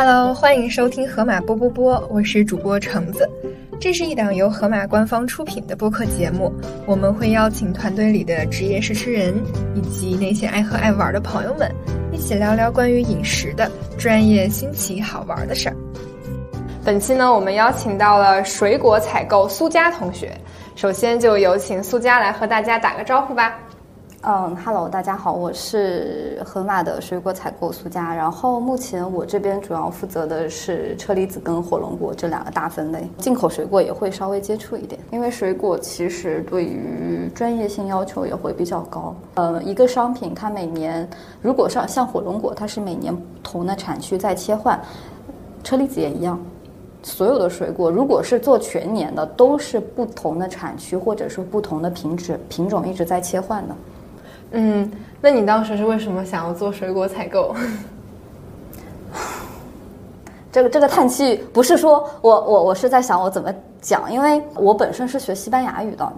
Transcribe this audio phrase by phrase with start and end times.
[0.00, 3.28] Hello，欢迎收听河马波波波，我是主播橙子。
[3.80, 6.52] 这是一档由河马官方出品的播客节目，
[6.86, 9.34] 我们会邀请团队里的职业试吃人
[9.74, 11.68] 以及那些爱喝爱玩的朋友们，
[12.12, 15.74] 一起聊聊关于饮食的专业、新奇、好玩的事儿。
[16.84, 20.32] 本期呢，我们邀请到了水果采购苏佳同学，
[20.76, 23.58] 首先就有请苏佳来和大家打个招呼吧。
[24.22, 28.12] 嗯，Hello，大家好，我是河马的水果采购苏佳。
[28.12, 39.14] 然后目前我这边主要负责的是车厘子跟火龙果这两个大分类，进口水果也会稍微接触一点，因为水果其实对于专业性要求也会比较高。
[39.34, 41.08] 呃，一个商品它每年
[41.40, 44.80] 如果像像火龙果，它是每年不同的产区在切换，
[45.62, 46.36] 车厘子也一样。
[47.04, 53.76] 所有的水果，如果是做全年的，都是不同的产区或者说不同的品质品种一直在切换的。
[54.50, 57.54] 嗯，那你当时是为什么想要做水果采购？
[60.50, 66.10] 这个这个叹气不是说我我我是在想我怎么讲，因为我本身是学西班牙语的，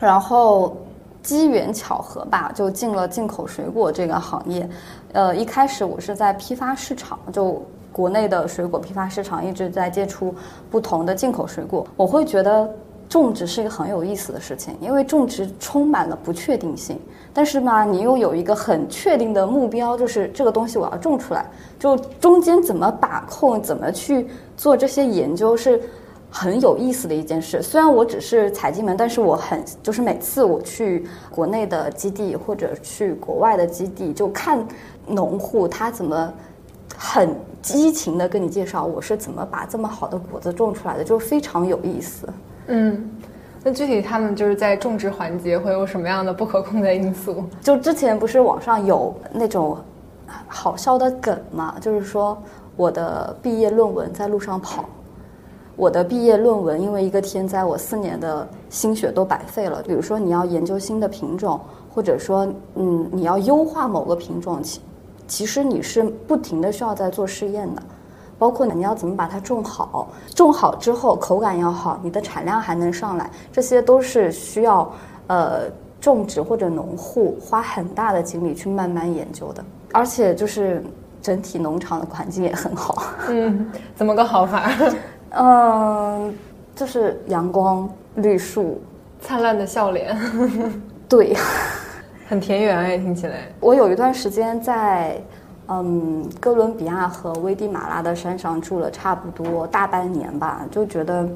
[0.00, 0.76] 然后
[1.22, 4.68] 机缘巧合吧，就进了进口水果这个行业。
[5.12, 10.34] 呃，一开始我是在批发市场，就国内的水果批发市场一直在接触
[10.68, 12.68] 不同的进口水果，我会觉得。
[13.08, 16.98] 种植是一个很有意思的事情，因为种植充满了不确定性。
[17.32, 21.44] 但是呢，你又有一个很确定的目标，就是这个东西我要种出来。
[21.78, 25.80] 就中间怎么把控，怎么去做这些研究，是
[26.30, 27.60] 很有意思的一件事。
[27.60, 34.64] 虽然我只是采进门，但是我很就是每次我去国内的基地或者去国外的基地，就看
[35.06, 36.32] 农户他怎么
[36.96, 42.28] 很激情的跟你介绍我是怎么把这么好的果子种出来的，就非常有意思。
[42.66, 43.10] 嗯，
[43.62, 47.44] 那具体他们就是在种植环节会有什么样的不可控的因素？
[47.60, 49.76] 就之前不是网上有那种
[50.48, 52.36] 好笑的梗嘛，就是说
[52.76, 54.84] 我的毕业论文在路上跑，
[55.76, 59.82] 我的毕业论文因为一个天灾，我四年的心血都白费了。
[59.86, 61.60] 比如说你要研究新的品种，
[61.94, 64.80] 或者说嗯你要优化某个品种，其
[65.26, 67.82] 其实你是不停的需要在做试验的。
[68.44, 74.92] 包括你要怎么把它种好，种好之后口感要好，你的产量还能上来，这些都是需要
[75.28, 75.60] 呃
[75.98, 79.64] 种植或者农户花很大的精力去慢慢研究的。
[79.92, 80.84] 而且就是
[81.22, 83.02] 整体农场的环境也很好。
[83.30, 83.66] 嗯，
[83.96, 84.70] 怎么个好法？
[85.30, 86.36] 嗯，
[86.76, 88.78] 就是阳光、绿树、
[89.22, 90.14] 灿烂的笑脸。
[91.08, 91.34] 对，
[92.28, 93.48] 很田园哎，听起来。
[93.58, 95.18] 我有一段时间在。
[95.68, 101.26] 嗯，哥伦比亚和危地马拉的山上住了差不多大半年吧，就觉得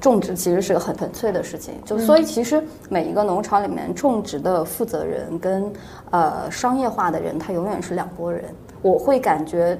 [0.00, 1.74] 种植其实是个很纯粹的事情。
[1.84, 5.72] 就所以其实每一个农场里面种植的负责人跟
[6.10, 8.44] 呃商业化的人，他永远是两拨人。
[8.82, 9.76] 我会感觉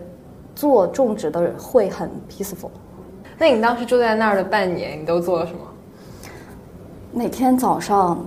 [0.57, 2.71] 做种植的人会很 peaceful。
[3.39, 5.61] 那你当时住在那儿的半年，你都做了什么？
[7.13, 8.19] 每天早上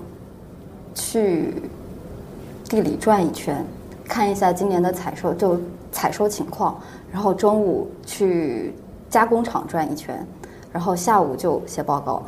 [0.95, 1.53] 去
[2.69, 3.65] 地里转一圈。
[4.11, 5.57] 看一下今年的采收，就
[5.89, 6.77] 采收情况，
[7.09, 8.75] 然后中午去
[9.09, 10.27] 加工厂转一圈，
[10.69, 12.21] 然后下午就写报告。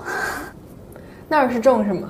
[1.27, 2.07] 那儿是种什么？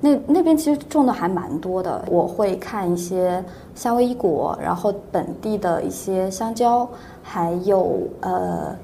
[0.00, 2.02] 那那边其实种的还蛮多的。
[2.08, 3.44] 我会看一些
[3.74, 6.88] 夏威夷果，然后本地的一些香蕉，
[7.22, 8.74] 还有呃，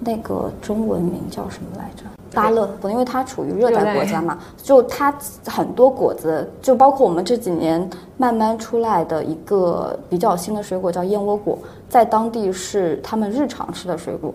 [0.00, 2.04] 那个中文名叫什么来着？
[2.34, 5.14] 芭乐，因为它处于热带国家嘛，就它
[5.46, 11.56] 很多果子，就包括我们这几年慢慢出来的一个比较新的水果叫燕窝果，
[11.88, 14.34] 在当地是他们日常吃的水果。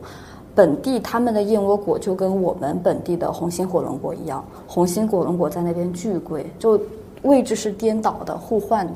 [0.55, 6.79] 本地他们的燕窝果就跟我们本地的红心火龙果一样，红心火龙果在那边巨贵，就
[7.21, 8.93] 位置是颠倒的、互换的。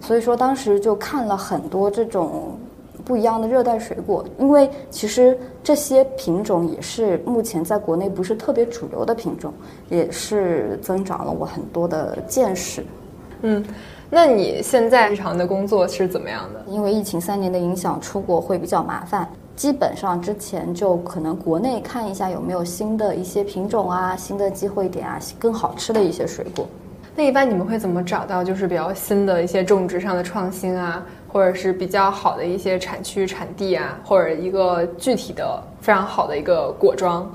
[0.00, 2.52] 所以说当时就看了很多这种。
[3.10, 9.52] 不一样的热带水果，因为其实这些品种也是目前在国内不是特别主流的品种，
[9.88, 12.86] 也是增长了我很多的见识。
[13.42, 13.64] 嗯，
[14.08, 16.62] 那你现在日常的工作是怎么样的？
[16.68, 19.28] 因为疫情三年的影响，出国会比较麻烦。
[19.56, 26.64] 基本上之前就可能国内看一下有没有新的一些品种啊、新的机会点啊、更好吃的一些水果。
[27.16, 31.04] 那一般你们会怎么找到就是比较新的一些种植上的创新啊？
[31.32, 37.30] 或者是比较好的一些产区、产地啊，或者一个具体的非常好的一个果庄，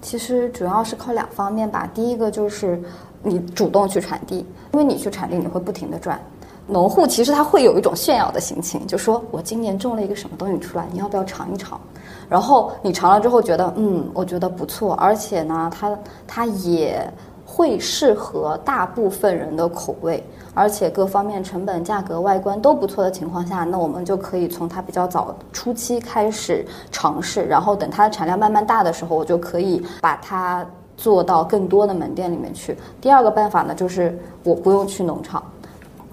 [0.00, 1.88] 其实主要是靠两方面吧。
[1.94, 2.80] 第一个就是
[3.22, 4.38] 你主动去产地，
[4.72, 6.20] 因为你去产地你会不停的转。
[6.66, 11.80] 农户其实他会有一种炫耀的心情，就说我今年种了一个什么东西出来，你要不要尝一尝？
[12.28, 17.10] 然后你尝了之后觉得，嗯，我觉得不错，而且呢，它它也
[17.46, 20.22] 会适合大部分人的口味。
[20.58, 30.66] 而且各方面成本、价格、外观都不错的情况下，那我们就可以从它比较早初期开始尝试，然后等它的产量慢慢大的时候，我就可以把它
[30.96, 32.76] 做到更多的门店里面去。
[33.00, 35.40] 第二个办法呢，就是我不用去农场。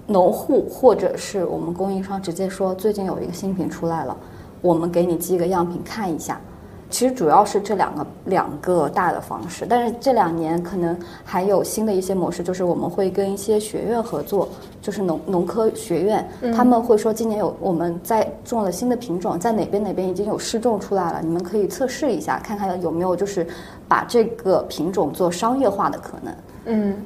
[0.06, 4.16] 农户或者是我们供应商直接说，最近有一个新品出来了，
[4.62, 6.40] 我们给你寄个样品看一下。
[6.88, 14.48] 其实主要是这两个两个大的方式，但是这两年可能还有新的一些模式，就是我们会跟一些学院合作，
[14.80, 23.46] 就是农农科学院，他们会说今年有我们在种了新的品种，在哪边哪边已经有试种出来了，你们可以测试一下，看看有没有就是
[23.88, 26.34] 把这个品种做商业化的可能。
[26.66, 26.96] 嗯。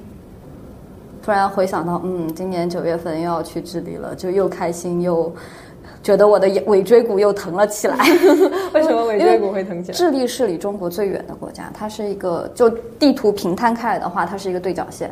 [1.22, 5.30] 突然回想到，嗯，今年九月份又要去智利了，就又开心又
[6.10, 7.96] 觉得我的尾椎骨又疼了起来。
[8.74, 9.96] 为什么尾椎骨会疼起来？
[9.96, 12.68] 智利是离中国最远的国家，它是一个就
[12.98, 15.08] 地图平摊开来的话，它是一个对角线。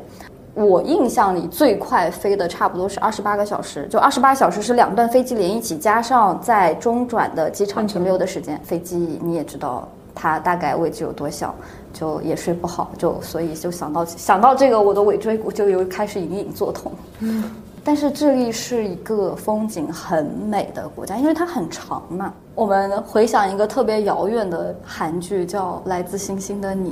[0.54, 8.60] 我印象里最快飞的差不多是二十八个小时，就二十八小时是两段飞机连一起，加上在中转的机场停留的时间。
[8.64, 9.86] 飞机你也知道，
[10.16, 11.54] 它大概位置有多小。
[11.92, 16.90] 就也睡不好，就所以就想到想到这个，我的尾椎骨就又开始隐隐作痛。
[17.20, 17.44] 嗯。
[17.88, 22.34] 但是智利是一个风景很美的国家，因为它很长嘛。
[22.54, 26.90] 我们回想一个特别遥远的韩剧，叫《来自星星的你》，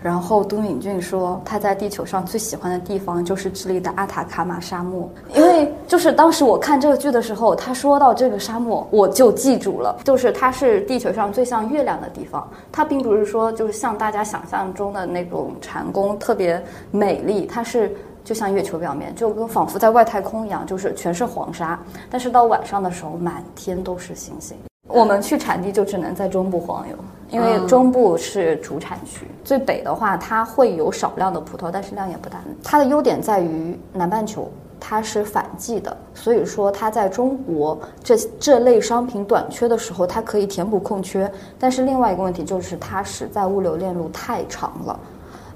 [0.00, 12.48] 然后都敏俊说他在地球上最喜欢的地方就是智利的阿塔卡马沙漠，因为就是当时我看这个剧的时候，他说到这个沙漠，我就记住了，就是它是地球上最像月亮的地方。
[12.70, 17.96] 它并不是说就是像大家想象中的那种禅宫特别美丽，它是。
[18.26, 21.78] 就像月球表面，就跟仿佛在外太空一样，就是全是黄沙。
[22.10, 24.56] 但是到晚上的时候，满天都是星星。
[24.88, 26.96] 我们去产地就只能在中部晃悠，
[27.30, 29.28] 因为中部是主产区。
[29.44, 32.40] 最北的话，它会有少量的葡萄，但是量也不大。
[32.64, 34.50] 它的优点在于南半球
[34.80, 41.30] 它是反季的，所以说它在中国这这类商品短缺的时候，它可以填补空缺。
[41.60, 45.00] 但是另外一个问题就是它实在物流链路太长了，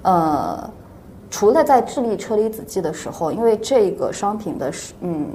[0.02, 0.70] 呃。
[1.30, 5.28] 除了在智利车厘子季的时候，因为这个商品的嗯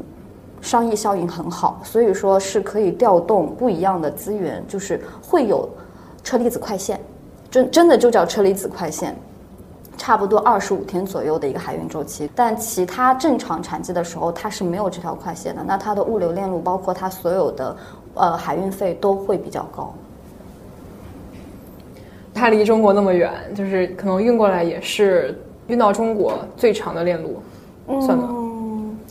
[0.62, 5.70] 商业效应很好，所以说是可以调动不一样的资源，就是会有
[6.22, 7.00] 车厘子快线，
[7.50, 9.16] 真真的就叫车厘子快线，
[9.96, 12.30] 差不多二十五天左右的一个海运周期。
[12.36, 17.78] 但其他正常产季的时候，它是没有这条快线的，那它的物流链路包括它所有的
[18.16, 19.94] 呃海运费都会比较高。
[22.34, 25.40] 它离中国那么远，就是可能运过来也是。
[25.68, 27.42] 运到中国最长的链路，
[28.02, 28.30] 算吗？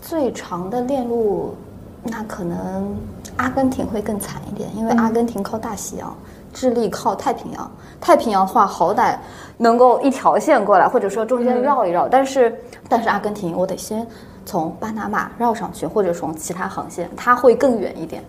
[0.00, 1.54] 最长的链路，
[2.02, 2.96] 那可能
[3.36, 6.16] 阿根廷会更惨一点，因为阿根廷靠大西洋，
[6.52, 7.70] 智利靠太平洋。
[8.00, 9.16] 太平洋的话，好歹
[9.56, 12.06] 能够一条线过来，或者说中间绕一绕。
[12.08, 12.54] 但是，
[12.88, 14.06] 但是阿根廷，我得先
[14.44, 18.22] 从巴拿马绕上去，或者从其他航线，它会更远一点。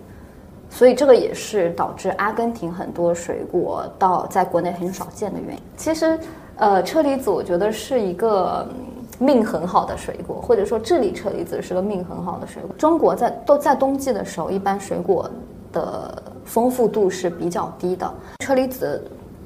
[0.70, 5.62] 所以，这个也是导致阿根廷很多水果到在国内很少见的原因。
[5.76, 6.18] 其实。
[6.56, 8.66] 呃，车厘子我觉得是一个
[9.18, 12.74] 命很好的水果，或者说智利车厘子是个命很好的水果。
[12.78, 15.30] 中国在都在冬季的时候，一般水果
[15.72, 18.10] 的丰富度是比较低的，
[18.40, 19.02] 车厘子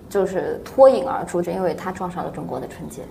[0.08, 3.02] 就是脱颖而出，就因为它撞上了中国的春节。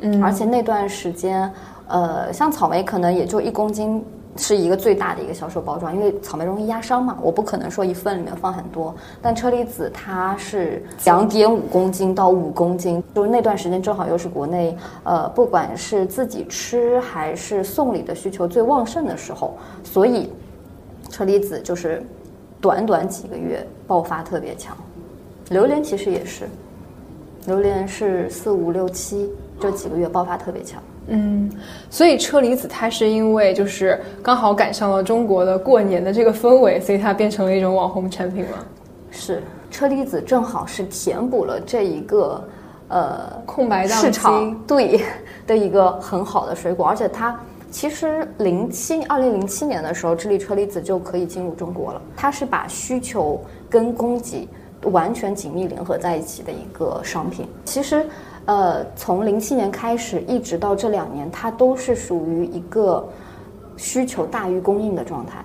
[0.00, 1.50] 嗯，而且那段时间，
[1.88, 4.04] 呃，像草莓可能也就一公斤。
[4.36, 8.94] 是一个最大的一个销售包装，因为草莓容易压伤嘛，我不可能说一份里面放很多。
[9.20, 20.30] 但车厘子它是两点五公斤到五公斤，就是那段时间正好又是国内呃不管是自己吃还是送礼的需求最旺盛的时候，所以
[21.08, 22.02] 车厘子就是
[22.60, 24.76] 短短几个月爆发特别强。
[25.50, 26.48] 榴莲其实也是，
[27.46, 30.82] 榴莲是四五六七这几个月爆发特别强。
[31.08, 31.48] 嗯，
[31.88, 38.58] 所以车厘子它是因为就是刚好赶上了中国的过年的这个氛围，所以它变成了一种网红产品吗？
[39.12, 42.44] 是，车厘子正好是填补了这一个
[42.88, 45.00] 呃空白市场对
[45.46, 47.38] 的一个很好的水果，而且它
[47.70, 52.02] 其实零七二零零七年的时候，智利车厘子就可以进入中国了。
[52.16, 54.48] 它是把需求跟供给
[54.82, 57.46] 完全紧密联合在一起的一个商品。
[57.64, 58.04] 其实。
[58.46, 63.04] 呃，从零七年开始，一直到这两年，它都是属于一个
[63.76, 65.44] 需求大于供应的状态，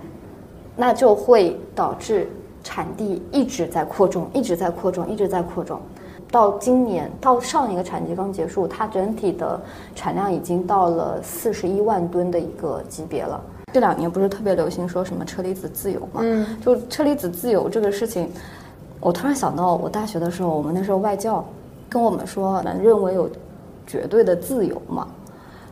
[0.76, 2.30] 那就会导致
[2.62, 5.80] 产地一直在扩种，一直在扩种，一直在扩种。
[6.30, 9.60] 到今年，到上一个产季刚结束，它整体的
[9.96, 13.38] 产量已经到了四十一万吨的一个级别了。
[13.72, 16.20] 这两年不是特别流行说什么车厘子自由嘛？
[16.20, 18.30] 嗯，就车厘子自由这个事情，
[19.00, 21.44] 我突然想到，我大学的时候，我们那时候外教。
[21.92, 23.28] 跟我们说，能认为有
[23.86, 25.06] 绝对的自由吗？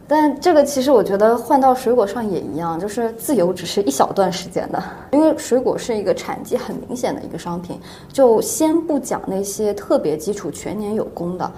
[0.07, 7.81] 但这个其实我觉得换到水果上也一样，就是自由只是一小段时间的，因为水果是一个产季很明显的一个商品。
[8.13, 11.51] 就先不讲那些特别基础全年有功的，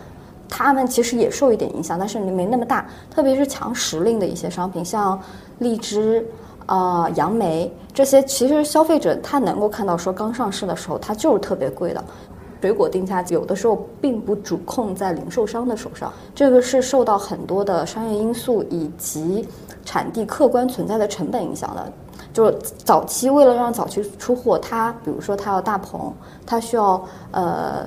[0.50, 2.86] 他们其实也受一点影响，但是没那么大。
[3.10, 5.18] 特别是强时令的一些商品，像
[5.58, 6.22] 荔枝、
[6.66, 12.04] 啊杨梅这些，其实消费者他能够看到说刚上市的时候它就是特别贵的。
[12.62, 19.44] 水果定价有的时候并不主控在零售商的手上，这个是受到很多的商业因素以及
[19.84, 21.92] 产地客观存在的成本影响的。
[22.32, 26.12] 就是早期为了让早期出货，它比如说它要大棚，
[26.46, 27.84] 它需要呃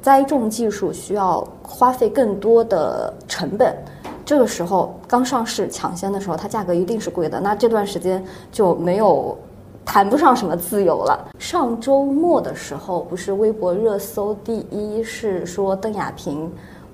[0.00, 3.76] 栽种技术需要花费更多的成本，
[4.24, 7.40] 这个时候刚上市抢先的时候，它价格一定是贵的。
[7.40, 9.36] 那这段时间就没有。
[9.84, 11.28] 谈不上什么自由了。
[11.38, 16.50] 上周末的时候，不是微博热搜第一是说邓亚萍。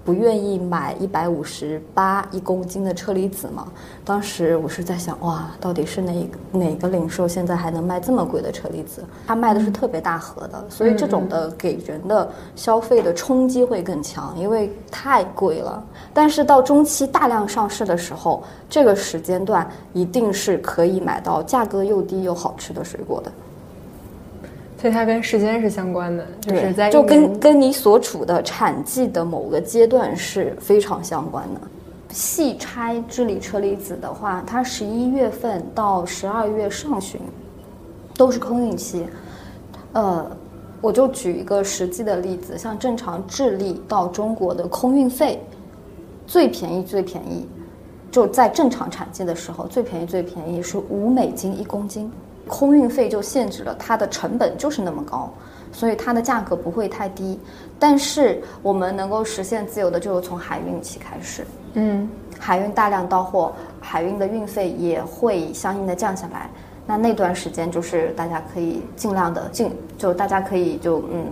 [0.09, 3.69] 不愿意买一百五十八一公斤的车厘子吗？
[4.07, 9.05] 当时我是在想，哇，到底是哪哪个零售现在还能卖这么贵的车厘子？
[9.27, 15.85] 它卖的是特别大盒的，所以这种的给人的消费的冲击会更强，因为太贵了。
[16.15, 23.31] 但是到中期大量上市的时候，这个时间段一定是可以买到价格又低又好吃的水果的。
[24.80, 31.61] 所以它跟时间是相关的，就是在就跟跟你所处的产季的某个阶段是非常相关的。
[32.11, 37.20] 细拆智利车厘子的话，它十一月份到十二月上旬
[38.16, 39.04] 都是空运期。
[39.94, 40.25] 呃，
[40.80, 45.42] 我就举一个实际的例子，像正常智利到中国的空运费，
[46.26, 47.49] 最便宜最便宜，
[48.12, 52.11] 就在正常产季的时候，最便宜最便宜是五美金一公斤。
[52.49, 55.33] 空运费就限制了它的成本就是那么高，
[55.71, 57.38] 所以它的价格不会太低。
[57.78, 61.47] 但是我们能够实现自由的，就是从海运起开始。
[61.75, 66.50] 嗯，海运大量到货，海运的运费也会相应的降下来。
[66.85, 71.25] 那那段时间就是大家可以尽量的尽，就大家可以就嗯，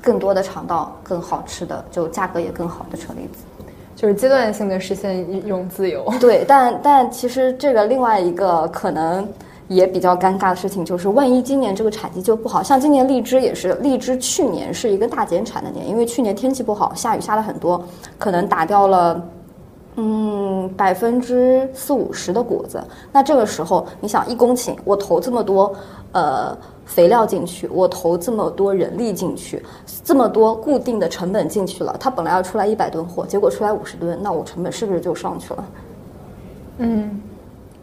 [0.00, 3.44] 更多的尝到更好吃的，就价格也更好的车厘子，
[3.96, 6.10] 就是阶段性的实现一种自由。
[6.18, 9.28] 对，但但其实这个另外一个可能。
[9.74, 17.82] 也比较尴尬的事情就是，万一今年这个产季就不好，像今年荔枝也是，荔枝去年是一个大减产的年，因为去年天气不好，下雨下了很多，
[18.18, 19.28] 可能打掉了，
[19.96, 22.82] 嗯，百分之四五十的果子。
[23.12, 25.72] 那这个时候，你想一公顷，我投这么多，
[26.12, 29.62] 呃，肥料进去，我投这么多人力进去，
[30.04, 35.64] 这么多固定的成本进去了，它本来要出来一百吨货，结果出来五十吨，那我成本是不是就上去了？
[36.78, 37.20] 嗯。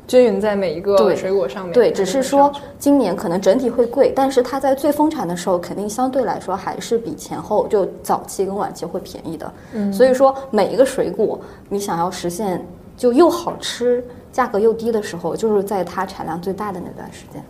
[0.09, 1.71] 均匀在每一个水果上面。
[1.71, 9.53] 对，只是说今年可能整体会贵，但是它在最丰产的时候，肯定相对来说还是比前后就早期跟晚期会便宜的。
[9.73, 11.39] 嗯，所以说每一个水果，
[11.69, 12.65] 你想要实现
[12.97, 17.43] 就又好吃，价格又低的时候，就是在它产量最大的那段时间。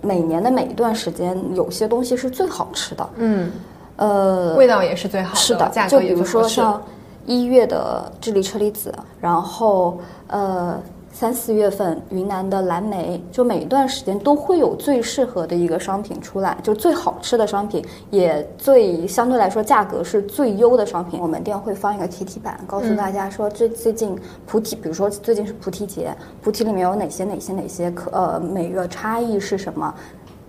[0.00, 3.10] 每年的每一段时间，有些东西是最好吃的。
[3.16, 3.52] 嗯，
[3.96, 5.36] 呃，味道也是最好的。
[5.38, 6.82] 是的，价格就比如说像
[7.26, 8.90] 一月的智利车厘子，
[9.20, 10.80] 然后呃。
[11.20, 21.20] 三四月份，云南的蓝莓，就每一段时间都会有最适合的一个商品出来，就最好吃的商品，也最相对来说价格是最优的商品。
[21.20, 29.94] 我们店会放一个提提板，告诉大家说，最最近菩提，比如说最近是菩提节，菩提里面有哪些哪些哪些可呃每个差异是什么。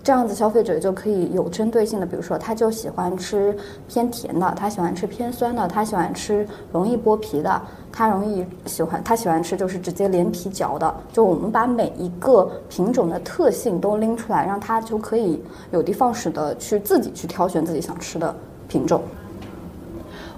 [0.04, 7.62] 这样子消费者就可以有针对性的，比如说他就喜欢吃偏甜的，他喜欢吃偏酸的，他喜欢吃容易剥皮的，
[7.92, 10.94] 他容易喜欢他喜欢吃就是直接连皮嚼的。
[11.12, 18.34] 就我们把每一个品种的特性都拎出来，让他就可以有的放矢的去自己去挑选自己想吃的
[18.66, 19.02] 品种。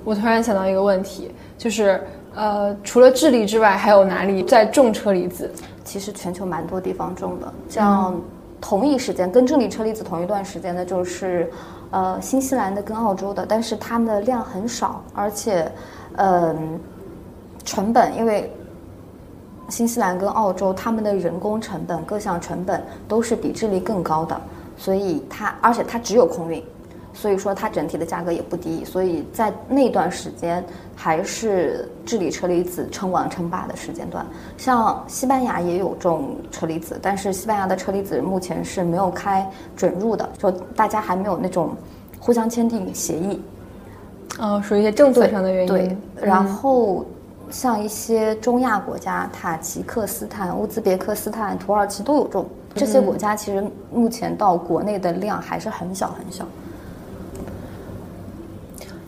[0.04, 2.02] 我突然想到一个问题，就是
[2.34, 5.50] 呃，除了智利之外，还有哪里在种车厘子？
[5.84, 8.20] 其实全球蛮多地方种的，像。
[8.60, 11.50] 同一时间跟智利车厘子同一段时间的，就是，
[11.90, 15.70] 呃，新西兰的跟澳洲的，但是它们的量很少，而且，
[16.16, 16.80] 嗯，
[17.64, 18.50] 成本因为
[19.68, 24.40] 新西兰跟澳洲他们的人工成本各项成本都是比智利更高的，
[24.76, 26.62] 所以它而且它只有空运。
[27.16, 30.64] 所以说它整体的价格也不低，所以在那段时间
[30.96, 34.26] 还是智利车厘子称王称霸的时间段。
[34.58, 41.76] 像西班牙也有种车厘子，但是西班牙的车厘子目前是没有开准入的，就大家还没有那种
[42.18, 43.40] 互相签订协议。
[44.40, 45.68] 哦，属于一些政策上的原因。
[45.68, 47.06] 对，然后
[47.50, 52.46] 像一些中亚国家，塔吉克斯坦、乌兹别克斯坦、土耳其都有种。
[52.74, 56.44] 这些国家其实目前到国内的量还是很小很小。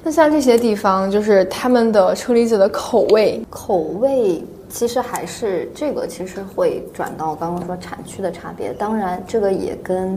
[0.05, 8.73] 那像这些地方，就是他们的车厘子的口味，口味其实还是这个，其实会转到刚刚说产区的差别。
[8.73, 10.17] 当然，这个也跟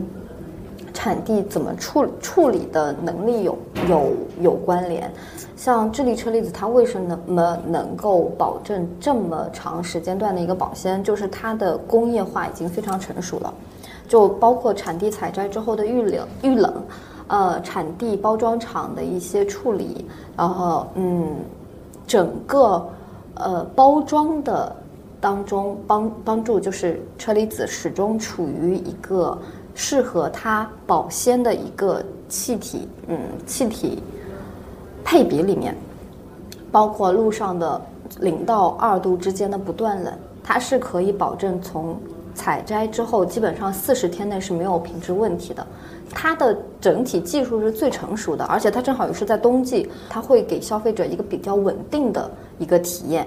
[1.00, 3.56] 产地怎么处处理的能力有
[3.88, 5.10] 有有关联。
[5.56, 11.02] 像智利车厘子，它为什么能够保证这么长时间段的一个保鲜？
[11.02, 13.54] 就是它的工业化已经非常成熟了，
[14.06, 16.82] 就包括产地采摘之后的预冷预冷，
[17.28, 20.04] 呃，产地包装厂的一些处理，
[20.36, 21.28] 然后嗯，
[22.06, 22.86] 整个
[23.36, 24.76] 呃包装的
[25.18, 29.38] 当中帮帮助，就是车厘子始终处于一个
[29.82, 34.02] 适合它保鲜的一个气体，嗯，气体。
[35.02, 35.74] 配比里面，
[36.70, 37.80] 包括路上的
[38.20, 40.12] 零到二度之间的不断冷，
[40.44, 41.98] 它是可以保证从
[42.34, 45.66] 采摘之后基本上四十天内是没有品质问题的。
[46.10, 53.26] 它的整体技术是最成熟的，而且它正好也是在冬季，它会给消费者一个比较稳定的一个体验。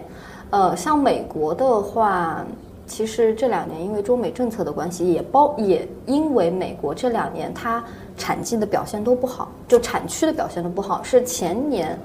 [0.52, 2.46] 呃，像美国的话。
[2.94, 7.84] 其实这两年因为中美政策的关系，也包也因为美国这两年它
[8.16, 11.02] 产季的表现都不好，就产区的表现都不好。
[11.02, 11.98] 是前年，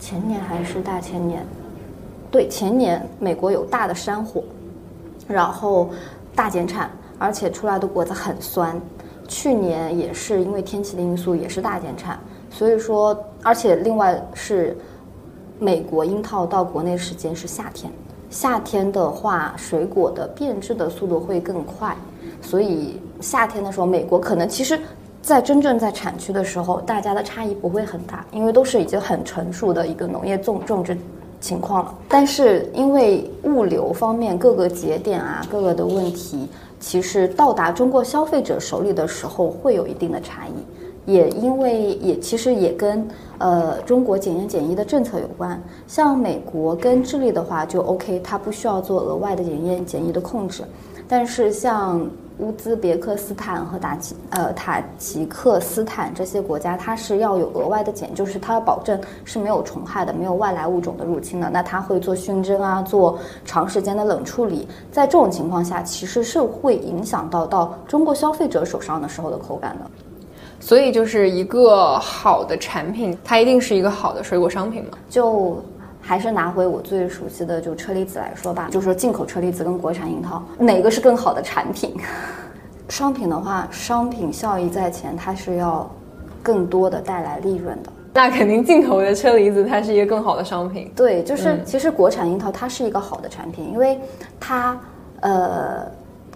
[0.00, 1.44] 前年还是大前年？
[2.30, 4.42] 对，前年美国有大的山火，
[5.28, 5.90] 然后
[6.34, 8.80] 大减产，而且出来的果子很酸。
[9.28, 12.18] 去年也是因为天气的因素，也是大减产。
[12.48, 14.74] 所以说，而且另外是
[15.58, 17.92] 美国樱桃到国内时间是夏天。
[18.34, 21.96] 夏天的话，水果的变质的速度会更快，
[22.42, 24.76] 所以夏天的时候，美国可能其实，
[25.22, 30.98] 在真正在产区的时候，大家的差异不会很大，因为都是已经很成熟的一个农业种种植
[31.40, 31.94] 情况了。
[32.08, 36.48] 但是因为物流方面各个节点啊，各个的问题，
[36.80, 40.83] 其实到达中国消费者手里的时候会有一定的差异。
[41.06, 43.06] 也因为也其实也跟
[43.38, 50.62] 呃中国检验检疫的政策有关，像美国跟智利的话就 OK，它不需要做额外的检验检疫的控制，
[51.06, 52.08] 但是像
[52.38, 69.88] 乌兹别克斯坦和塔吉呃塔吉克斯坦这些国家，它是要有额外的检，就是它要保证是没有虫害的，没有外来物种的入侵的，那它会做熏蒸啊，做长时间的冷处理，在这种情况下，其实是会影响到到中国消费者手上的时候的口感的。
[70.64, 74.92] 所以就是一个好的产品，它一定是一个好的水果商品吗？
[75.10, 75.62] 就
[76.00, 81.94] 还是拿回我最熟悉的就车厘子来说吧，就说进口车厘子跟国产樱桃哪个是更好的产品？
[82.88, 85.86] 商品的话，商品效益在前，它是要
[86.42, 87.92] 更多的带来利润的。
[88.14, 90.90] 那肯定进口的车厘子它是一个更好的商品。
[90.96, 94.00] 对，就是其实国产樱桃它是一个好的产品，因为
[94.40, 94.74] 它
[95.20, 95.86] 呃。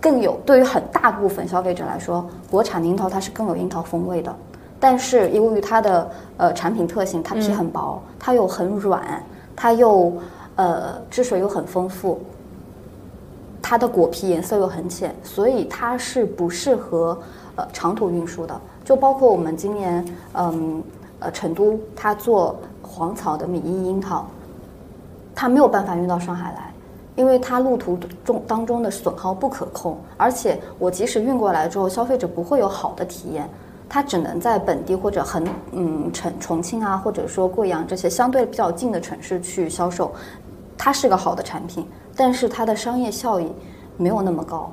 [0.00, 4.34] 更有对于很大部分消费者来说，国产樱桃它是更有樱桃风味的，
[4.78, 9.22] 但是由于它的呃产品特性，它皮很薄，它又很软，
[9.56, 10.12] 它又
[10.54, 12.20] 呃汁水又很丰富，
[13.60, 17.18] 它的果皮颜色又很浅，所以它是不适合
[17.56, 18.58] 呃长途运输的。
[18.84, 20.82] 就包括我们今年嗯
[21.18, 24.24] 呃成都它做黄草的米一樱桃，
[25.34, 26.72] 它没有办法运到上海来。
[27.18, 33.50] 因为它路途中当中的损耗不可控，而且我即使运过来之后，消费者不会有好的体验，
[33.88, 40.12] 它只能在本地或者很嗯重重庆啊，或者说贵阳这些相对比较近的城市去销售，
[40.76, 43.50] 它是个好的产品，但是它的商业效益
[43.96, 44.70] 没有那么高。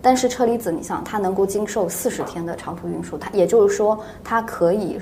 [0.00, 5.00] 但是车厘子，你想它能够经受四十天的长途运输，它也就是说它可以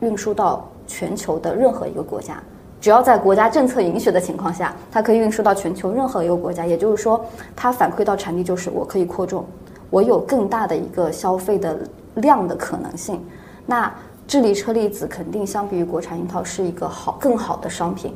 [0.00, 2.42] 运输到全球的任何一个国家。
[2.82, 6.66] 只要在国家政策允许的情况下，它可以运输到全球任何一个国家。
[6.66, 9.46] 也就是说，它反馈到产地就是我可以扩种，
[9.88, 11.78] 我有更大的一个消费的
[12.16, 13.24] 量的可能性。
[13.64, 13.88] 那
[14.26, 18.12] 智利车厘子肯定相比于国产樱桃是一个好更好的商品，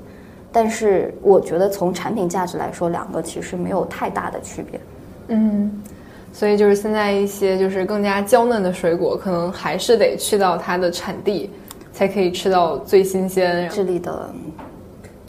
[0.50, 4.80] 但是我觉得从产品价值来说，两个其实没有太大的区别。
[5.28, 5.80] 嗯，
[6.32, 11.52] 所以就是现在一些就是更加娇嫩的水果，可能还是得去到它的产地。
[11.92, 13.66] 才可以吃到最新鲜。
[13.70, 14.28] 智利的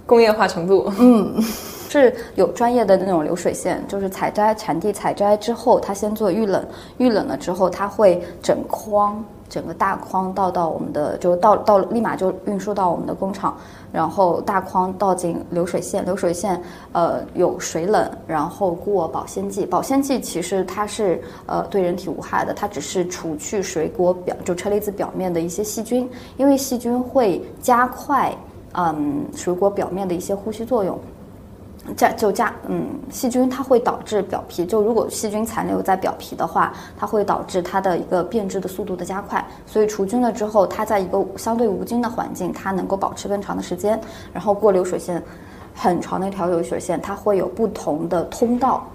[0.08, 1.40] 工业化程度，嗯，
[1.88, 6.66] 是有专业的那种流水线，就是采摘产地采摘之后，它先做预冷，
[6.98, 9.24] 预冷了之后，它会整筐。
[9.50, 13.58] 整个大筐倒到我们的，就到到立马就运输到我们的工厂，
[13.94, 28.36] 然后大筐倒进流水线，流水线呃有水冷，然后过保鲜剂，保鲜剂其实它是呃对人体无害的，它只是除去水果表就车厘子表面的一些细菌，因为细菌会加快
[28.78, 30.98] 嗯水果表面的一些呼吸作用。
[31.96, 39.46] 加就加嗯，细菌它会导致表皮就如果细菌残留在表皮的话，它会导致它的一个变质的速度的加快。
[39.66, 43.98] 所以除菌了之后，它在一个相对无菌的环境，它能够保持更长的时间。
[44.34, 45.24] 然后过流水线，
[45.74, 48.86] 很长的一条流水线，它会有不同的通道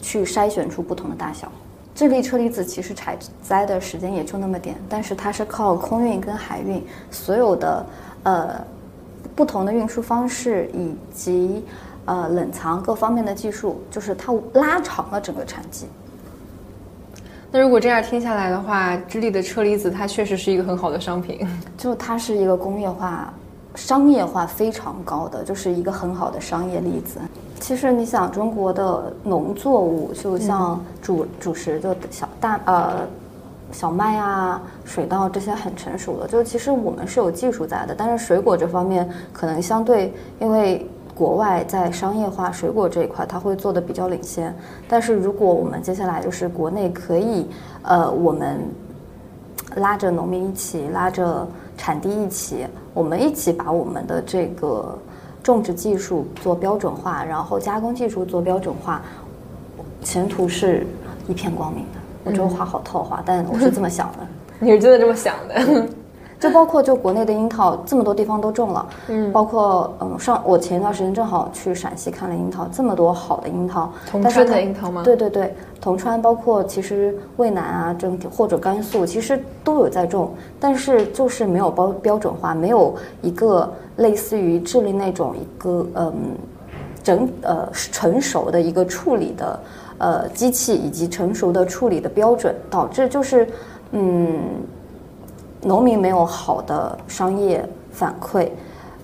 [0.00, 1.52] 去筛选出不同的大小。
[1.94, 7.84] 这粒车厘子其实采摘的时间也就那么点，但是它是靠空运跟海运所有的
[8.22, 8.64] 呃
[9.38, 11.64] 不同的运输方式以及
[12.06, 15.86] 呃冷藏各方面的技术，就是它拉长了整个产季。
[17.52, 21.46] 那如果这样听下来的话，智利的车厘子它确实是一个很好的商品，
[21.78, 23.32] 就它是一个工业化、
[23.76, 27.20] 商业化非常高的，就是一个很好的商业例子。
[27.60, 33.06] 其实你想，中国的农作物就像主主食，就小大呃
[33.72, 44.54] 小麦啊、水稻这些很成熟的，就其实我们是有技术在的，但是水果这方面可能相对，因为国外在商业化水果这一块，它会做的比较领先。
[44.88, 47.46] 但是如果我们接下来就是国内可以，
[47.82, 48.58] 呃，我们
[49.76, 54.98] 拉着农民一起，拉着产地一起，我们一起把我们的这个。
[55.40, 59.00] 种植技术做标准化，然后加工技术做标准化，
[60.02, 60.86] 前途是
[61.26, 61.97] 一片光明的。
[62.28, 64.18] 我这话好套话，但我是这么想的。
[64.60, 65.86] 你是真的这么想的？
[66.38, 75.02] 就包括就国内的樱桃，这么多地方都种了，嗯，包括嗯上我前一段时间正好去陕西看了樱桃，这么多好的樱桃，铜川的樱桃吗？
[75.02, 86.14] 对对对，铜川包括其实渭南啊，整体或者甘肃其实都有在种，但是就是没有标标准化，没有一个类似于智利那种一个嗯
[87.02, 89.58] 整呃成熟的一个处理的
[89.98, 93.48] 呃机器以及成熟的处理的标准，导致就是
[93.92, 94.38] 嗯。
[95.60, 98.48] 农民没有好的商业反馈，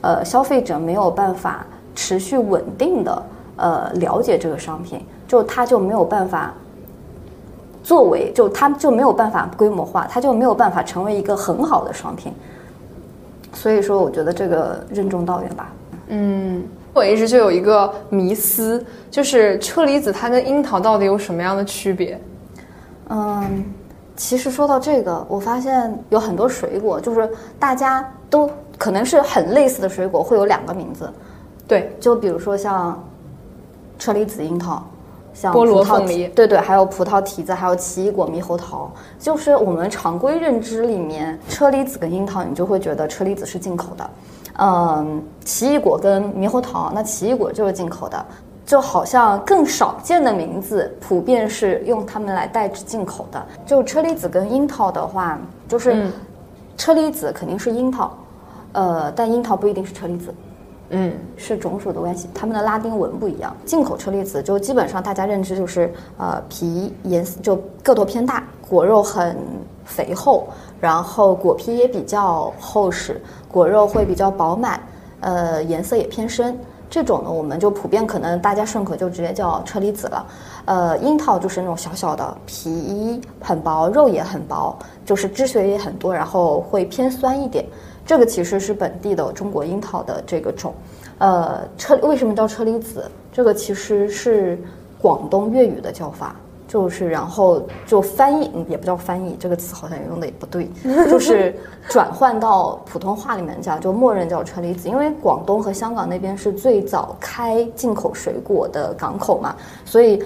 [0.03, 3.23] 呃，消费者没有办法持续稳定的
[3.57, 6.55] 呃了解这个商品，就他就没有办法
[7.83, 12.33] 作为，就他就没有办法规模化，他就没有办法成为一个很好的商品。
[13.53, 15.73] 所以说，我觉得这个任重道远吧。
[16.07, 16.63] 嗯，
[16.95, 22.19] 我一直就有一个迷思，就是车厘子它跟樱桃到底有什么样的区别？
[23.11, 23.65] 嗯。
[24.17, 27.29] 其实说到这个，我发现有很多水果，就是
[27.59, 31.13] 大家都可能是很类似的水果，会有两个名字。
[31.67, 33.05] 对，就比如说像
[33.99, 34.81] 车厘子、樱桃，
[35.33, 38.89] 像菠萝、凤梨，对对，还有葡萄、提子，还有奇异果、猕猴桃。
[39.19, 44.09] 就是我们常规认知里面，车厘子跟樱桃，你就会觉得车厘子是进口的，
[44.59, 48.25] 嗯，奇异果跟猕猴桃，那奇异果就是进口的。
[48.67, 53.47] 就好像更少见的名字，普遍是用它们来代指进口的。
[53.67, 55.39] 就车厘子跟樱桃的话，
[55.69, 56.11] 就是
[56.75, 58.17] 车厘子肯定是樱桃，
[58.73, 60.35] 呃，但樱桃不一定是车厘子，
[60.89, 63.55] 嗯，是种属的关系，它们的拉丁文不一样。
[63.67, 69.37] 进口车厘子就基本上大家认知就是呃皮颜色就个头偏大，果肉很
[69.85, 70.49] 肥厚，
[70.81, 73.21] 然后果皮也比较厚实，
[73.51, 74.81] 果肉会比较饱满，
[75.21, 76.59] 呃，颜色也偏深。
[76.91, 80.27] 这种呢，我们就普遍可能大家顺口就直接叫车厘子了。
[80.67, 87.65] 呃，樱桃就是那种小小的，皮很薄，肉也很薄，就是汁水也很多，然后会偏酸一点。
[88.07, 90.73] 这个其实是本地的中国樱桃的这个种。
[91.19, 93.11] 呃，车为什么叫车厘子？
[93.33, 94.63] 这个其实是
[95.01, 96.37] 广东粤语的叫法。
[96.67, 100.69] 就是，然后就翻译，也不叫翻译，这个词好像用的也不对，
[101.09, 101.55] 就是
[101.89, 104.89] 转换到普通话里面讲，就默认叫车厘子。
[104.89, 110.21] 因为广东和香港那边是最早开进口水果的港口嘛，所以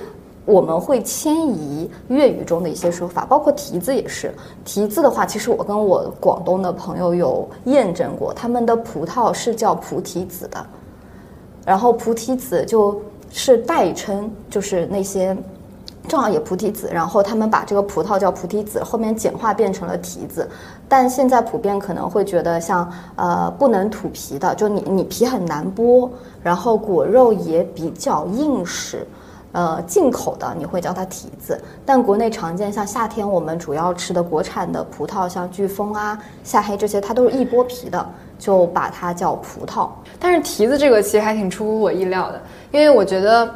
[0.47, 4.33] 我们会迁移粤语中的一些说法，包括提子也是。
[4.65, 10.65] 提子的话，其实我跟我广东的朋友有验证过，他们的葡萄是叫菩提子的，
[11.67, 12.99] 然后菩提子就
[13.29, 15.37] 是代称，就是那些。
[16.09, 20.49] 正好也菩提子，然后他们把这个葡萄叫菩提子，后面简化变成了提子。
[20.89, 26.09] 但现在普遍可能会觉得像呃不能吐皮的，就你你皮很难剥，
[26.43, 29.07] 然后果肉也比较硬实，
[29.53, 31.61] 呃进口的你会叫它提子。
[31.85, 39.89] 但国内常见像夏天我们主要吃的国产的葡萄，像飓风啊、夏黑这些，它都是易剥皮的，就把它叫葡萄。
[40.19, 42.41] 但是提子这个其实还挺出乎我意料的，
[42.73, 43.49] 因为我觉得。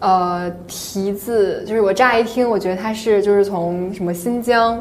[0.00, 4.80] 呃，提子就是我乍一听，我觉得它是就是从什么新疆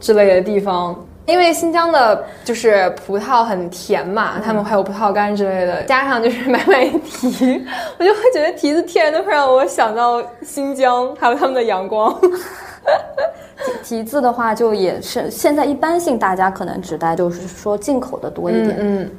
[0.00, 0.96] 之类的地方，
[1.26, 7.62] 因为新疆的就是葡萄很甜嘛，他们还有葡萄干之类的，加上就是买买提，
[7.98, 12.14] 我就会觉得提子天然的会让我想到新疆，还有他们的阳光。
[13.82, 18.76] 提子的话，就也是现在一般性，大家可能指代就是说进口的多一点。
[18.78, 19.10] 嗯，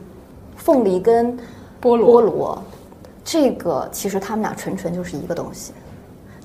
[0.55, 1.38] 凤梨跟
[1.81, 2.21] 菠萝。
[2.21, 2.63] 菠萝。
[3.25, 5.73] 这个其实他们俩纯纯就是一个东西，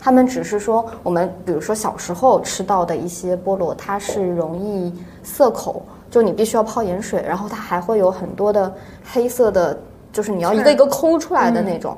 [0.00, 8.72] 他们只是说我们比如说小时候吃到的一些菠萝，它是容易涩口，就你必须要泡盐水，然后它还会有很多的
[9.12, 9.78] 黑色的
[10.10, 11.94] 就是你要一个一个抠出来的那种，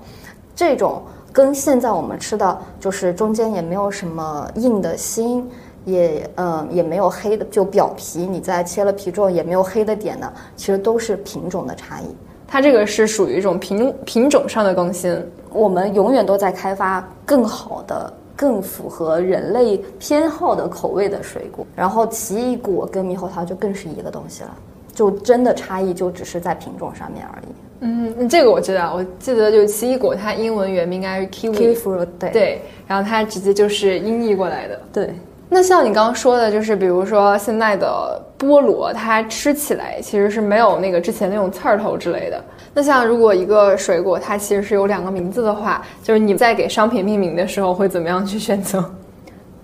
[0.56, 1.00] 这种
[1.32, 5.48] 跟现在我们吃的就是中间也没有什么硬的心，
[5.84, 12.16] 也呃也没有黑的，就表皮你在切了皮之后也没有黑的点的，其实都是品种的差异。
[12.52, 15.16] 它这个是属于一种品品种上的更新，
[15.54, 21.66] 我们永远都在开发更好的、更符合人类偏好的口味的水果。
[21.74, 24.54] 然后奇异果跟猕猴桃就更是一个东西了，
[24.92, 27.54] 就真的差异就只是在品种上面而已。
[27.80, 34.78] 嗯，这个我知道，我记得就是奇异果，它英文原名应该是 kiwi fruit，对对，然后它直接就是音译过来的。
[34.92, 35.14] 对，
[35.52, 42.42] 那像你刚刚说的，就是比如说现在的菠萝，它吃起来其实是没有那个之前那种刺儿头之类的。
[42.72, 48.82] 那像如果一个水果它其实是有两个名字的话，就是你在给商品命名的时候会怎么样去选择？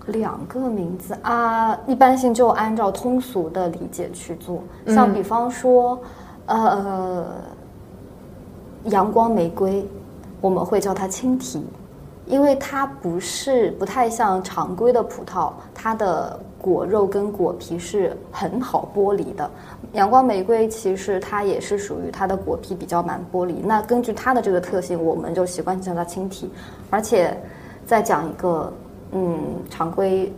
[0.05, 5.99] 两个名字啊，一般性就按照通俗的理解去做，像比方说，
[6.45, 7.25] 呃。
[8.85, 9.85] 阳光玫瑰，
[10.39, 11.61] 我们会叫它青提，
[12.29, 19.49] 因为它不是不太像常规的葡萄，它的果肉跟果皮是很好剥离的。
[19.93, 23.55] 阳光玫瑰其实它也是属于它的果皮比较难剥离。
[23.65, 26.49] 那根据它的这个特性，我们就习惯性叫它青提。
[26.89, 27.35] 而且
[27.85, 28.71] 再讲一个，
[29.11, 29.37] 嗯，
[29.69, 30.31] 常规。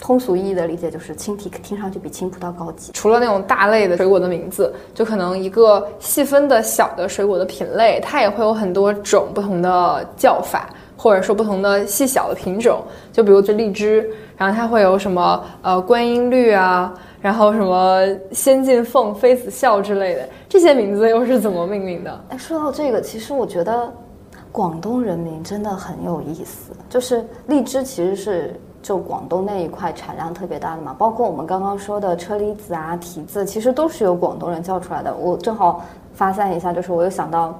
[0.00, 2.92] 通俗意义的理解就是青提听上去比青葡萄高级。
[2.92, 12.82] 除了那种大类的水果的名字，就可能一个细分的小的水果的品类，它也会有很多种不同的叫法，或者说不同的细小的品种。
[13.12, 22.24] 就比如这荔枝，然后它会有什么呃观音绿啊，然后什么仙境凤、妃子笑之类的，这些名字又是怎么命名的？
[22.30, 23.92] 哎，说到这个，其实我觉得
[24.50, 28.60] 广东人民真的很有意思，就是荔枝其实是。
[28.84, 35.16] 就广东那一块产量特别大的嘛，包括我们刚刚说的车厘子啊、提子，其实都是由广东人叫出来的。
[35.16, 37.58] 我正好发散一下，就是我又想到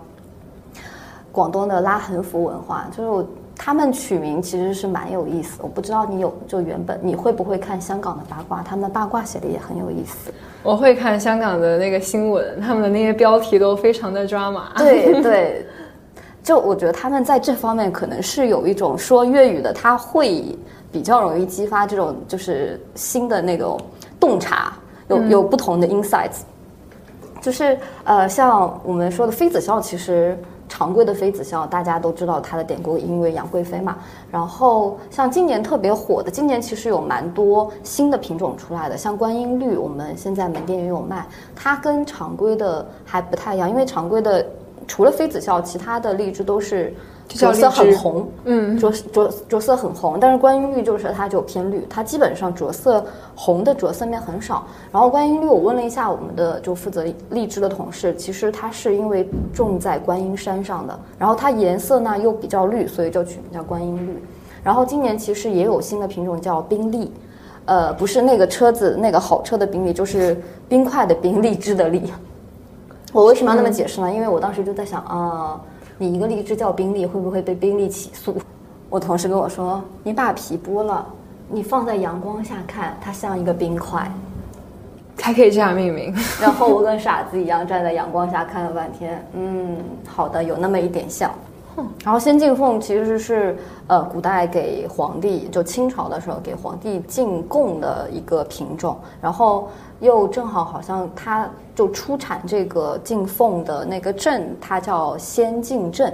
[1.34, 5.58] 广东的拉横幅文化，就是他们取名其实是蛮有意思。
[5.60, 10.32] 我不知道你有就原本你会不会看香港的八卦，他们的八卦写的也很有意思。
[10.62, 14.72] 我会看香港的那个新闻，他们的那些标题都非常的抓马。
[14.78, 15.66] 对对，
[16.42, 20.56] 就我觉得他们在这方面可能是有一种说粤语的，他会。
[20.94, 23.76] 比较容易激发这种就是新的那种
[24.20, 24.74] 洞察，
[25.08, 26.42] 有有不同的 insights，
[27.40, 30.38] 就是呃，像我们说的妃子笑，其实
[30.76, 33.96] 常规的妃子笑大家都知道它的典故，因为杨贵妃嘛。
[34.28, 44.44] 然后像今年特别火的，今年其实有蛮多新的品种出来的，像观音绿，我们现在门店也有卖，它跟常规的还不太一样，因为常规的
[44.88, 46.92] 除了妃子笑，其他的荔枝都是。
[47.28, 54.64] 着色很红，嗯，着着着色很红，但是观音绿就是它就偏绿，它基本上着色红的着色面很少。
[54.92, 64.22] 然后观音绿，我问了一下我们的就负责荔枝的同事，其实它是因为种在观音山上的，然后它颜色呢又比较绿，所以就取名叫观音绿。
[64.62, 67.12] 然后今年其实也有新的品种叫宾利，
[67.64, 72.12] 呃，不是那个车子那个好车的宾利，就是冰块的冰，荔枝的荔。
[73.12, 74.12] 我为什么要那么解释呢？
[74.12, 75.60] 因为我当时就在想啊。
[75.96, 78.36] 你一个荔枝叫宾利，会不会被宾利起诉？
[78.90, 81.06] 我同事跟我说，你把皮剥了，
[81.48, 84.10] 你放在阳光下看，它像一个冰块，
[85.20, 86.14] 还可以这样命名。
[86.40, 89.76] 然后我跟傻子一样站在阳光下看了半天，嗯，
[90.06, 91.30] 好的，有那么一点像。
[92.04, 93.56] 然后仙进凤其实是
[93.88, 99.68] 呃古代给皇帝，就清朝的时候给皇帝进贡的一个品种，然后
[100.00, 106.12] 又正好好像它就出产这个进凤的那个镇，它叫仙进镇，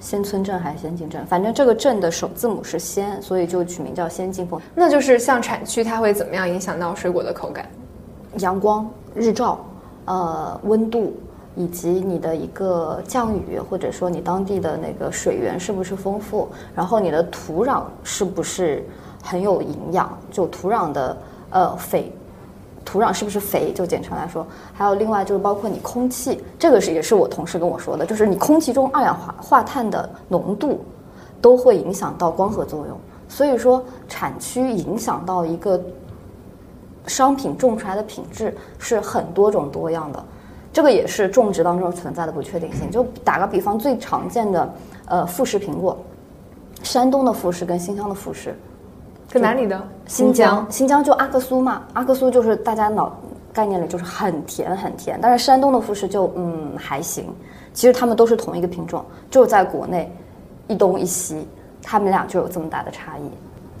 [0.00, 4.60] 仙村镇还是仙境镇，反正这个镇的首字母是仙，所以就取名叫仙境凤。
[4.74, 7.66] 那就是像产区，它会怎么样影响到水果的口感？
[8.38, 9.58] 阳光、日照，
[10.04, 11.14] 呃，温度。
[11.56, 18.84] 以及你的一个降雨，或者说你当地的那个水源是不是丰富，然后你的土壤是不是
[19.22, 21.16] 很有营养，就土壤的
[21.50, 22.12] 呃肥，
[22.84, 30.84] 土壤是不是肥，就简称来说，还有另外就是包括你空气，这个是也是我同事跟我说的，就是你空气中二氧化化碳的浓度
[31.40, 35.80] 都会影响到光合作用，所以说产区影响到一个
[37.06, 40.22] 商品种出来的品质是很多种多样的。
[40.76, 42.90] 这个也是种植当中存在的不确定性。
[42.90, 44.74] 就打个比方，最常见的，
[45.06, 45.96] 呃，富士苹果，
[46.82, 48.54] 山东的富士跟新疆的富士，
[49.30, 49.82] 跟哪里的？
[50.06, 51.84] 新疆，新疆就阿克苏嘛。
[51.94, 53.18] 阿克苏就是大家脑
[53.54, 57.24] 概念里就是很甜很甜，但是山东的富士就嗯还行。
[57.72, 60.14] 其实它们都是同一个品种，就在国内
[60.68, 61.48] 一东一西，
[61.80, 63.30] 它们俩就有这么大的差异。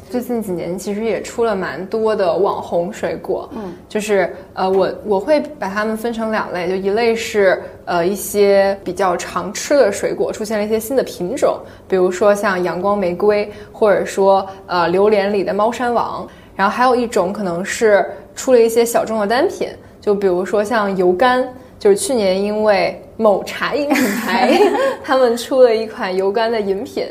[0.08, 19.68] 最近几年其实也出了蛮多的网红水果，嗯，就是呃，我我会把它们分成两类，就一类是呃一些比较常吃的水果，出现了一些新的品种，比如说像阳光玫瑰，或者说呃榴莲里的猫山王，然后还有一种可能是出了一些小众的单品，
[20.00, 21.44] 就比如说像油柑，
[21.80, 24.56] 就是去年因为某茶饮品牌
[25.02, 27.04] 他们出了一款油柑的饮品，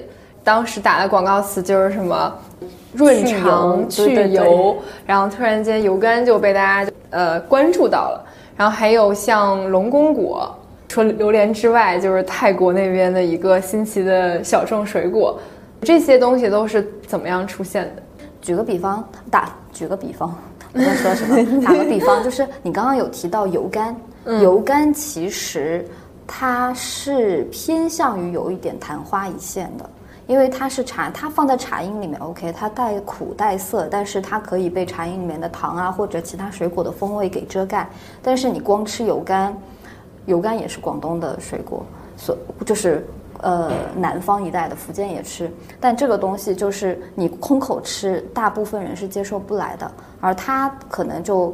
[0.46, 2.34] 当时打的广告词就是什么。
[2.96, 8.26] 润肠去油，然后突然间油柑就被大家呃关注到了。
[8.58, 10.50] 然后还有像龙宫果，
[10.88, 15.38] 除了榴莲之外，就是泰国那边的一个新奇的小众水果。
[15.82, 18.02] 这些东西都是怎么样出现的？
[18.42, 20.34] 举个比方，打举个比方，
[20.74, 21.62] 我在说什么？
[21.62, 23.94] 打个比方，就是你刚刚有提到油柑，
[24.42, 25.86] 油柑其实
[26.26, 29.90] 它是偏向于有一点昙花一现的。
[30.28, 37.88] 因为它是茶，它放在茶饮里面，OK，它带苦带涩，但是它可以被茶饮里面的糖啊或者其他水果的风味给遮盖。
[38.24, 39.54] 但是你光吃油柑，
[40.26, 41.86] 油柑也是广东的水果，
[42.18, 42.36] 所
[42.66, 43.06] 就是
[43.42, 51.54] 呃南方一带的福建也吃，但这个东西就是你空口吃，大部分人是接受不来的，而它可能就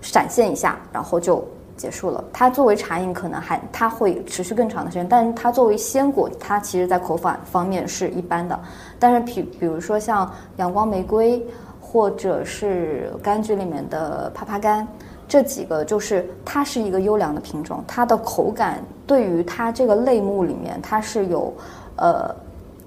[0.00, 1.44] 闪现一下，然后就。
[1.82, 2.22] 结束了。
[2.32, 8.56] 它作为茶饮，可能还它会持续更长的时间，但是它作为鲜果，它其实在口感方面是一般的。
[9.00, 11.44] 但是比比如说像阳光玫瑰，
[11.80, 14.86] 或者是柑橘里面的帕帕柑，
[15.26, 21.52] 这几个就是它是一个优良的品种，它的口感对于它这个类目里面它是有
[21.96, 22.32] 呃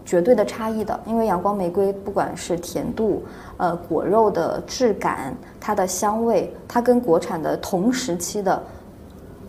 [0.05, 0.97] 绝对的差异的。
[1.05, 3.21] 因为阳光玫瑰不管是甜度，
[3.57, 8.63] 呃果肉的质感，它的香味，它跟国产的同时期的。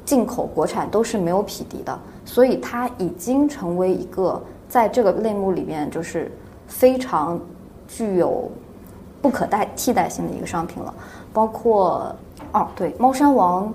[0.06, 6.32] 进口国产都是没有匹敌的，所以它已经成为一个在这个类目里面就是
[6.66, 7.38] 非常
[7.86, 8.50] 具有
[9.20, 10.94] 不可代替代性的一个商品了。
[11.32, 12.14] 包括
[12.52, 13.70] 哦，对，猫山王，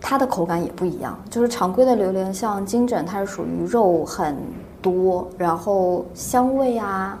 [0.00, 1.18] 它的口感也不一样。
[1.30, 4.36] 就是常规的榴莲，像金枕，它是属于肉很
[4.80, 7.18] 多，然后香味啊。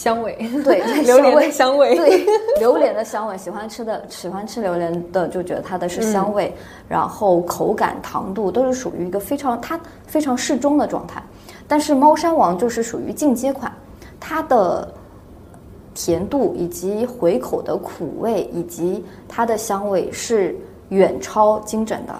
[0.00, 0.34] 香味，
[0.64, 2.24] 对， 榴莲的香味，对，
[2.58, 6.50] 榴莲的香味，喜欢吃的，喜欢吃榴莲的就觉得它的是香味，
[6.88, 11.22] 然后口感、糖度都是属于一个非常它非常适中的状态。
[11.68, 13.70] 但是猫山王就是属于进阶款，
[14.18, 14.90] 它的
[15.92, 20.56] 甜度以及回口的苦味以及它的香味是
[20.88, 22.14] 远超金枕的，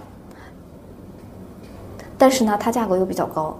[2.18, 3.58] 但是呢，它价格又比较高。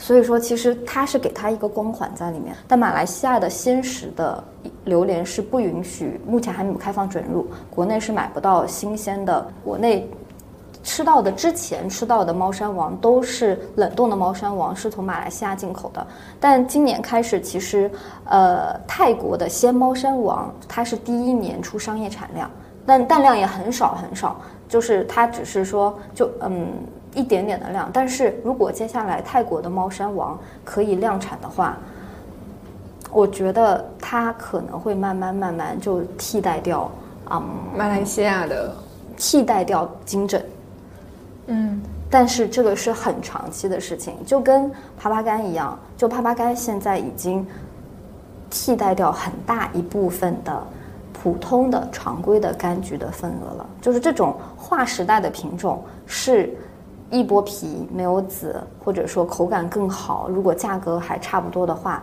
[0.00, 2.54] 所以说，其实它是给它一个光环在里面。
[2.68, 4.42] 但马来西亚的鲜食的
[4.84, 9.44] 榴莲是不允许，目前还没有开放准入，国内是买不到新鲜的。
[9.64, 10.08] 国内
[10.84, 16.06] 吃到的之前吃到的猫山王都是冷冻的猫山王，是从马来西亚进口的。
[16.38, 17.90] 但今年开始，其实
[18.24, 22.48] 呃泰国的鲜猫山王它是第一年出商业产量，
[22.86, 26.68] 但蛋量也很少很少，就是它只是说就嗯。
[27.18, 31.76] 一点点的量，但是如果接下来泰国的猫山王可以量产的话，
[33.10, 36.88] 我觉得它可能会慢慢慢慢就替代掉
[37.26, 37.42] 啊
[37.76, 38.72] 马来西亚的，
[39.16, 40.44] 替代掉金枕，
[41.48, 47.44] 嗯，但是这个是很长期的事情，就跟帕帕柑一样，就帕帕柑现在已经
[48.48, 50.62] 替代掉很大一部分的
[51.12, 56.56] 普通的常规的柑橘的份额了，就是这种划时代的品种是。
[57.10, 62.02] 一剥皮没有籽，或者说口感更好，如果价格还差不多的话，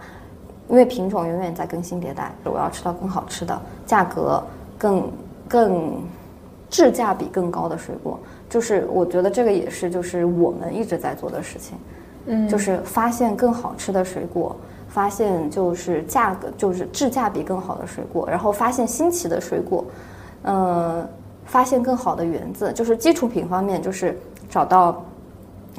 [0.67, 4.43] 因为品种永远在更新迭代，我要吃到更好吃的，价格
[4.79, 5.07] 更
[5.47, 6.01] 更
[6.71, 11.77] 质价比更高的水果，就是我觉得这个也是就是我们一直在做的事情，
[12.25, 14.55] 嗯，就是发现更好吃的水果，
[14.87, 19.85] 发现就是价格就是质价比更好的水果，然后发现新奇的水果，
[20.41, 21.07] 呃，
[21.45, 24.17] 发现更好的园子，就是基础品方面就是。
[24.49, 25.03] 找到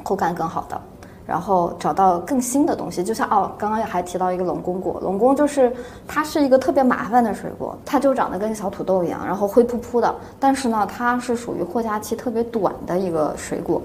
[0.03, 0.79] 口感更好的，
[1.25, 5.73] 然后找到更新的东西，就像哦，刚刚还提到一个龙宫果，龙宫就是
[6.07, 13.81] 它是一个特别麻烦的水果，它就长得跟小土豆一样，然后灰扑扑的，但是呢，它是属于货架期特别短的一个水果，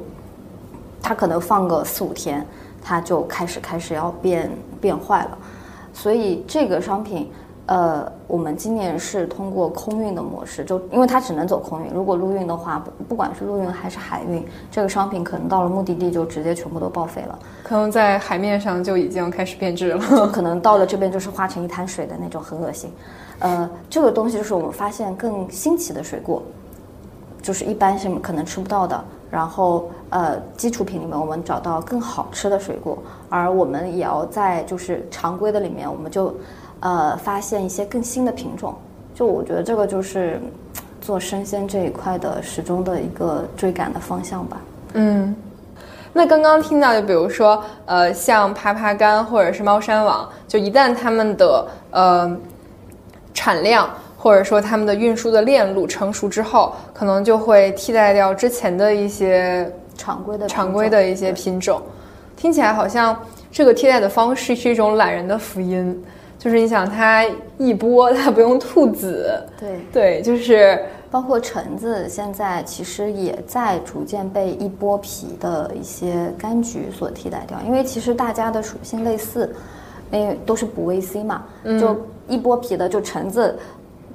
[1.02, 2.46] 它可能放个四五天，
[2.82, 5.38] 它就开始开始要变变坏了，
[5.92, 7.30] 所以这个商品。
[7.66, 22.90] 呃，我们今年是通过空运的模式，就因为它只能走空运，如果陆运的话，不不管是陆运还是海运，这个商品可能到了目的地就直接全部都报废了，可能在海面上就已经开始变质了，就可能到了这边就是化成一滩水的那种，很恶心。
[23.38, 26.42] 呃，这个东西就是我们发现更新奇的水果，
[27.40, 32.98] 就是一般是可能吃不到的，然后呃，基础品里面我们找到更好吃的水果，
[33.28, 36.34] 而我们也要在就是常规的里面，我们就。
[36.82, 38.74] 呃发现一些更新的品种。
[39.14, 40.38] 就我觉得这个就是
[41.00, 44.60] 做生鲜这一块的始终的一个追赶的方向吧。
[44.92, 45.34] 嗯。
[46.14, 52.36] 那刚刚听到，就比如说，呃，像爬爬柑或者是猫山王，就一旦他们的呃
[53.32, 61.80] 产量或者说他们的运输的链路成熟之后，可能就会替代掉之前的一些常规的常规的一些品种。
[62.36, 63.18] 听起来好像
[63.50, 65.98] 这个替代的方式是一种懒人的福音，
[66.42, 67.24] 就是你想它
[67.58, 70.78] 一剥， 它不用吐籽，对对，就是。
[71.12, 79.54] 包括橙子，现在其实也在逐渐被一剥皮的一些柑橘所替代掉，因为其实大家的属性类似，
[80.10, 81.44] 因为都是补维 C 嘛，
[81.78, 81.94] 就
[82.26, 83.54] 一剥皮的就橙子。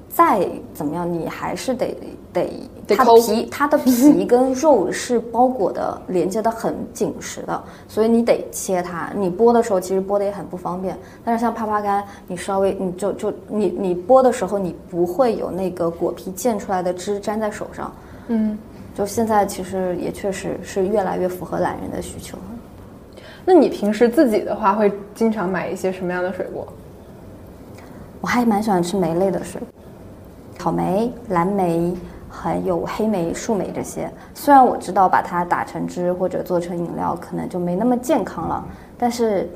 [0.10, 1.96] 再怎么样，你还是得
[2.44, 9.12] 得它的皮， 它的皮跟肉是包裹的，连接的很紧实的，所以你得切它。
[9.16, 10.98] 你剥的时候其实剥的也很不方便。
[11.24, 17.92] 但是像啪啪干，你稍微你就就你你剥的时候，你不会有那个果皮溅出来的汁粘在手上。
[18.28, 18.58] 嗯，
[18.96, 22.38] 就现在其实也确实是越来越符合懒人的需求。
[23.46, 26.68] 那你平时自己的话，会经常买一些什么样的水果？
[28.20, 29.70] 我还蛮喜欢吃莓类的水果。
[30.58, 31.96] 草莓、蓝莓，
[32.48, 38.66] 还有黑莓、树莓这些，虽然我知道把它打成汁或者做成饮料可能就没那么健康了，
[38.98, 39.50] 但是，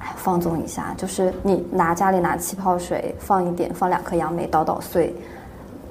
[0.00, 5.14] 哎，放纵一下，就是你拿家里拿气泡水，放一点，放两颗杨梅，捣捣碎，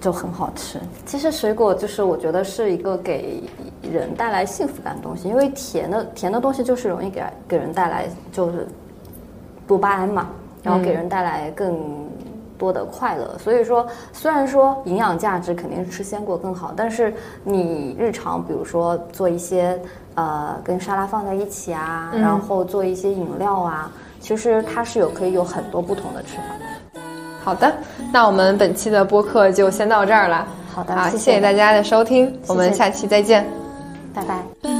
[0.01, 0.77] 就很好吃。
[1.05, 3.41] 其实水果就是我觉得是一个给
[3.81, 8.67] 人带来幸福感的东西，因为甜的甜的东西就是容易给给人带来就是
[9.65, 10.27] 多巴胺嘛，
[10.61, 12.05] 然后给人带来更。
[12.57, 19.79] 多的快乐，所以说虽然说营养价值肯定是吃鲜果更好，但是你日常比如说做一些
[20.15, 27.01] 呃跟沙拉放在一起啊，然后做一些饮料啊，其实它是有可以有很多不同的吃法。
[27.43, 27.73] 好的，
[28.11, 30.45] 那我们本期的播客就先到这儿了。
[30.73, 33.45] 好的，好，谢谢大家的收听，我们下期再见，
[34.13, 34.76] 拜拜。